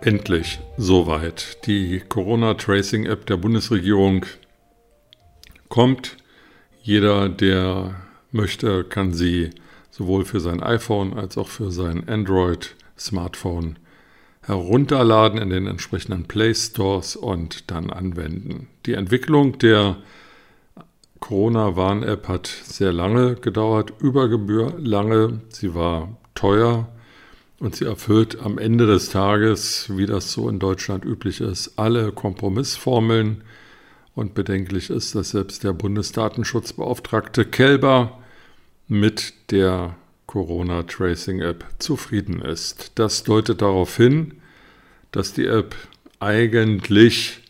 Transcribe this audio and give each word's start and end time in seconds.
endlich 0.00 0.60
soweit. 0.76 1.66
Die 1.66 2.00
Corona-Tracing-App 2.00 3.26
der 3.26 3.36
Bundesregierung 3.36 4.26
kommt. 5.68 6.16
Jeder, 6.82 7.28
der 7.28 7.94
möchte, 8.30 8.84
kann 8.84 9.12
sie 9.12 9.50
sowohl 9.90 10.24
für 10.24 10.40
sein 10.40 10.62
iPhone 10.62 11.14
als 11.14 11.36
auch 11.36 11.48
für 11.48 11.70
sein 11.70 12.08
Android-Smartphone 12.08 13.78
herunterladen 14.42 15.40
in 15.40 15.50
den 15.50 15.66
entsprechenden 15.66 16.24
Play 16.24 16.54
Stores 16.54 17.16
und 17.16 17.70
dann 17.70 17.90
anwenden. 17.90 18.68
Die 18.86 18.94
Entwicklung 18.94 19.58
der 19.58 19.96
Corona-Warn-App 21.20 22.28
hat 22.28 22.46
sehr 22.46 22.92
lange 22.92 23.34
gedauert, 23.34 23.92
über 24.00 24.28
Gebühr 24.28 24.74
lange. 24.78 25.40
Sie 25.50 25.74
war 25.74 26.16
teuer 26.34 26.88
und 27.60 27.74
sie 27.74 27.84
erfüllt 27.84 28.40
am 28.40 28.58
Ende 28.58 28.86
des 28.86 29.10
Tages, 29.10 29.86
wie 29.96 30.06
das 30.06 30.32
so 30.32 30.48
in 30.48 30.58
Deutschland 30.58 31.04
üblich 31.04 31.40
ist, 31.40 31.72
alle 31.76 32.12
Kompromissformeln. 32.12 33.42
Und 34.14 34.34
bedenklich 34.34 34.90
ist, 34.90 35.14
dass 35.14 35.30
selbst 35.30 35.62
der 35.62 35.72
Bundesdatenschutzbeauftragte 35.72 37.44
Kelber 37.44 38.18
mit 38.88 39.32
der 39.50 39.96
Corona-Tracing-App 40.26 41.64
zufrieden 41.78 42.42
ist. 42.42 42.92
Das 42.96 43.22
deutet 43.22 43.62
darauf 43.62 43.96
hin, 43.96 44.34
dass 45.12 45.34
die 45.34 45.46
App 45.46 45.76
eigentlich 46.18 47.40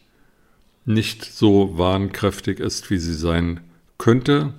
nicht 0.85 1.25
so 1.25 1.79
warnkräftig 1.79 2.61
ist, 2.61 2.91
wie 2.91 2.99
sie 2.99 3.15
sein 3.15 3.61
könnte. 3.97 4.53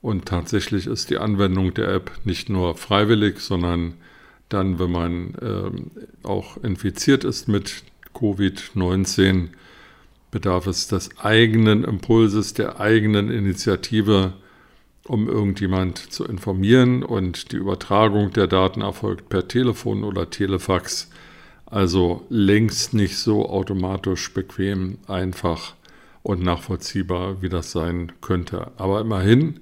Und 0.00 0.26
tatsächlich 0.26 0.86
ist 0.86 1.10
die 1.10 1.18
Anwendung 1.18 1.74
der 1.74 1.88
App 1.88 2.10
nicht 2.24 2.48
nur 2.48 2.76
freiwillig, 2.76 3.40
sondern 3.40 3.94
dann, 4.48 4.78
wenn 4.78 4.90
man 4.90 5.34
äh, 5.34 6.26
auch 6.26 6.56
infiziert 6.58 7.24
ist 7.24 7.48
mit 7.48 7.82
Covid-19, 8.14 9.48
bedarf 10.30 10.66
es 10.66 10.88
des 10.88 11.18
eigenen 11.18 11.84
Impulses, 11.84 12.54
der 12.54 12.80
eigenen 12.80 13.30
Initiative, 13.30 14.34
um 15.04 15.28
irgendjemand 15.28 15.98
zu 15.98 16.24
informieren. 16.24 17.02
Und 17.02 17.52
die 17.52 17.56
Übertragung 17.56 18.32
der 18.32 18.46
Daten 18.46 18.82
erfolgt 18.82 19.28
per 19.28 19.48
Telefon 19.48 20.04
oder 20.04 20.30
Telefax. 20.30 21.10
Also 21.66 22.26
längst 22.30 22.94
nicht 22.94 23.18
so 23.18 23.48
automatisch 23.48 24.32
bequem, 24.32 24.98
einfach 25.06 25.74
und 26.22 26.42
nachvollziehbar, 26.42 27.42
wie 27.42 27.48
das 27.48 27.72
sein 27.72 28.12
könnte. 28.20 28.72
Aber 28.76 29.00
immerhin, 29.00 29.60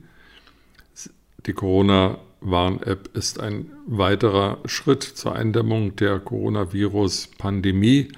die 1.47 1.53
Corona 1.53 2.19
Warn-App 2.51 3.11
ist 3.15 3.41
ein 3.41 3.71
weiterer 3.87 4.59
Schritt 4.67 5.03
zur 5.03 5.35
Eindämmung 5.35 5.97
der 5.97 6.21
Coronavirus-Pandemie 6.21 8.09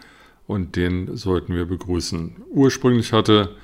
und 0.46 0.76
den 0.76 1.16
sollten 1.16 1.54
wir 1.54 1.64
begrüßen. 1.64 2.36
Ursprünglich 2.50 3.12
hatte 3.12 3.56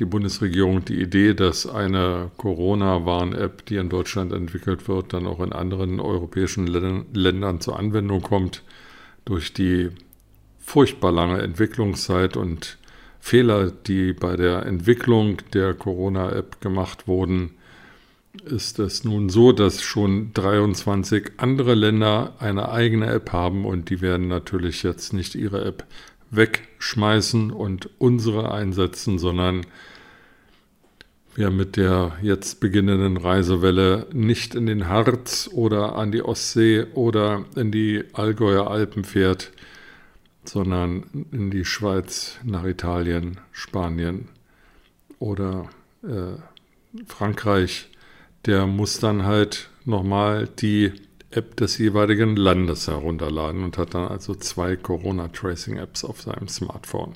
die 0.00 0.04
Bundesregierung 0.04 0.84
die 0.84 1.00
Idee, 1.00 1.34
dass 1.34 1.66
eine 1.66 2.30
Corona-Warn-App, 2.36 3.66
die 3.66 3.76
in 3.76 3.88
Deutschland 3.88 4.32
entwickelt 4.32 4.86
wird, 4.86 5.12
dann 5.12 5.26
auch 5.26 5.40
in 5.40 5.52
anderen 5.52 5.98
europäischen 5.98 6.66
Ländern 6.66 7.60
zur 7.60 7.78
Anwendung 7.78 8.22
kommt. 8.22 8.62
Durch 9.24 9.52
die 9.52 9.88
furchtbar 10.60 11.10
lange 11.10 11.42
Entwicklungszeit 11.42 12.36
und 12.36 12.78
Fehler, 13.18 13.70
die 13.70 14.12
bei 14.12 14.36
der 14.36 14.66
Entwicklung 14.66 15.38
der 15.52 15.74
Corona-App 15.74 16.60
gemacht 16.60 17.08
wurden, 17.08 17.54
ist 18.44 18.78
es 18.78 19.04
nun 19.04 19.28
so, 19.28 19.52
dass 19.52 19.82
schon 19.82 20.32
23 20.32 21.32
andere 21.36 21.74
Länder 21.74 22.34
eine 22.38 22.70
eigene 22.70 23.06
App 23.06 23.32
haben 23.32 23.64
und 23.64 23.90
die 23.90 24.00
werden 24.00 24.28
natürlich 24.28 24.82
jetzt 24.82 25.12
nicht 25.12 25.34
ihre 25.34 25.64
App 25.64 25.84
wegschmeißen 26.30 27.50
und 27.50 27.90
unsere 27.98 28.52
einsetzen, 28.52 29.18
sondern 29.18 29.62
wer 31.34 31.50
mit 31.50 31.76
der 31.76 32.16
jetzt 32.20 32.60
beginnenden 32.60 33.16
Reisewelle 33.16 34.06
nicht 34.12 34.54
in 34.54 34.66
den 34.66 34.88
Harz 34.88 35.48
oder 35.52 35.96
an 35.96 36.12
die 36.12 36.22
Ostsee 36.22 36.86
oder 36.94 37.44
in 37.54 37.70
die 37.70 38.04
Allgäuer 38.12 38.70
Alpen 38.70 39.04
fährt, 39.04 39.52
sondern 40.44 41.26
in 41.30 41.50
die 41.50 41.64
Schweiz, 41.64 42.38
nach 42.42 42.64
Italien, 42.64 43.38
Spanien 43.52 44.28
oder 45.18 45.68
äh, 46.02 46.40
Frankreich, 47.06 47.88
der 48.46 48.66
muss 48.66 49.00
dann 49.00 49.24
halt 49.24 49.68
nochmal 49.84 50.48
die 50.58 50.92
App 51.30 51.56
des 51.56 51.78
jeweiligen 51.78 52.36
Landes 52.36 52.88
herunterladen 52.88 53.62
und 53.62 53.76
hat 53.76 53.94
dann 53.94 54.08
also 54.08 54.34
zwei 54.34 54.76
Corona-Tracing-Apps 54.76 56.04
auf 56.04 56.22
seinem 56.22 56.48
Smartphone. 56.48 57.14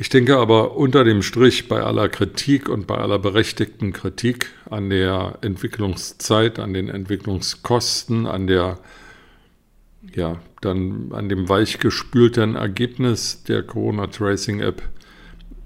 Ich 0.00 0.08
denke 0.08 0.38
aber 0.38 0.76
unter 0.76 1.02
dem 1.02 1.22
Strich 1.22 1.68
bei 1.68 1.82
aller 1.82 2.08
Kritik 2.08 2.68
und 2.68 2.86
bei 2.86 2.96
aller 2.96 3.18
berechtigten 3.18 3.92
Kritik 3.92 4.52
an 4.70 4.90
der 4.90 5.38
Entwicklungszeit, 5.40 6.60
an 6.60 6.72
den 6.72 6.88
Entwicklungskosten, 6.88 8.26
an 8.26 8.46
der 8.46 8.78
ja, 10.14 10.40
dann 10.60 11.12
an 11.12 11.28
dem 11.28 11.48
weichgespülten 11.48 12.54
Ergebnis 12.54 13.42
der 13.44 13.62
Corona 13.62 14.06
Tracing 14.06 14.60
App 14.60 14.82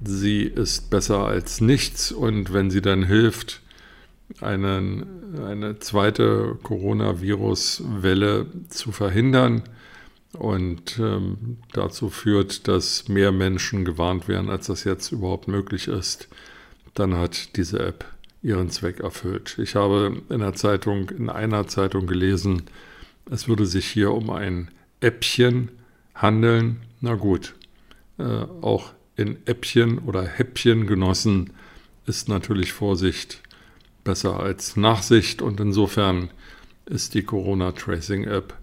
sie 0.04 0.42
ist 0.42 0.90
besser 0.90 1.26
als 1.26 1.60
nichts 1.60 2.12
und 2.12 2.52
wenn 2.52 2.70
sie 2.70 2.82
dann 2.82 3.02
hilft, 3.02 3.60
einen, 4.40 5.36
eine 5.44 5.78
zweite 5.78 6.58
Coronavirus-Welle 6.62 8.46
zu 8.68 8.92
verhindern 8.92 9.62
und 10.32 10.98
ähm, 10.98 11.58
dazu 11.72 12.08
führt, 12.08 12.66
dass 12.68 13.08
mehr 13.08 13.32
Menschen 13.32 13.84
gewarnt 13.84 14.28
werden, 14.28 14.48
als 14.48 14.66
das 14.68 14.84
jetzt 14.84 15.12
überhaupt 15.12 15.48
möglich 15.48 15.88
ist, 15.88 16.28
dann 16.94 17.14
hat 17.14 17.56
diese 17.56 17.80
App 17.80 18.04
ihren 18.42 18.70
Zweck 18.70 19.00
erfüllt. 19.00 19.58
Ich 19.58 19.74
habe 19.74 20.22
in 20.28 20.40
der 20.40 20.54
Zeitung, 20.54 21.10
in 21.10 21.28
einer 21.28 21.66
Zeitung 21.66 22.06
gelesen, 22.06 22.62
es 23.30 23.48
würde 23.48 23.66
sich 23.66 23.86
hier 23.86 24.12
um 24.12 24.30
ein 24.30 24.70
Äppchen 25.00 25.70
handeln. 26.14 26.80
Na 27.00 27.14
gut, 27.14 27.54
äh, 28.18 28.44
auch 28.60 28.92
in 29.16 29.38
Äppchen 29.46 29.98
oder 29.98 30.24
Häppchen 30.24 30.86
genossen, 30.86 31.50
ist 32.06 32.28
natürlich 32.28 32.72
Vorsicht 32.72 33.42
besser 34.04 34.40
als 34.40 34.76
Nachsicht 34.76 35.42
und 35.42 35.60
insofern 35.60 36.30
ist 36.86 37.14
die 37.14 37.22
Corona 37.22 37.72
Tracing 37.72 38.24
App 38.24 38.54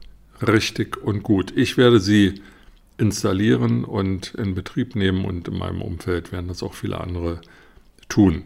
richtig 0.45 0.97
und 0.97 1.23
gut. 1.23 1.53
Ich 1.55 1.77
werde 1.77 1.99
sie 1.99 2.41
installieren 2.97 3.85
und 3.85 4.35
in 4.35 4.55
Betrieb 4.55 4.95
nehmen 4.95 5.25
und 5.25 5.47
in 5.47 5.57
meinem 5.57 5.81
Umfeld 5.81 6.31
werden 6.31 6.49
das 6.49 6.63
auch 6.63 6.73
viele 6.73 6.99
andere 6.99 7.41
tun. 8.09 8.43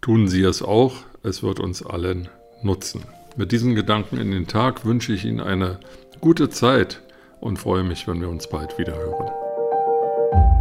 Tun 0.00 0.28
Sie 0.28 0.42
es 0.42 0.62
auch, 0.62 0.94
es 1.22 1.42
wird 1.42 1.60
uns 1.60 1.84
allen 1.84 2.28
nutzen. 2.62 3.02
Mit 3.36 3.52
diesen 3.52 3.74
Gedanken 3.74 4.16
in 4.16 4.30
den 4.30 4.46
Tag 4.46 4.84
wünsche 4.84 5.12
ich 5.12 5.24
Ihnen 5.24 5.40
eine 5.40 5.80
gute 6.20 6.48
Zeit 6.48 7.02
und 7.40 7.58
freue 7.58 7.84
mich, 7.84 8.06
wenn 8.06 8.20
wir 8.20 8.28
uns 8.28 8.48
bald 8.48 8.78
wieder 8.78 8.96
hören. 8.96 9.39
you 10.32 10.59